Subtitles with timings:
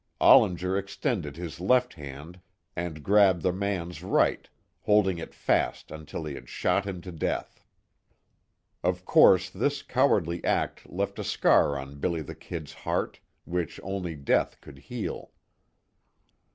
[0.19, 2.39] Ollinger extended his left hand,
[2.75, 7.63] and grabbed the man's right, holding it fast until he had shot him to death.
[8.83, 14.15] Of course this cowardly act left a scar on "Billy the Kid's" heart, which only
[14.15, 15.29] death could heal.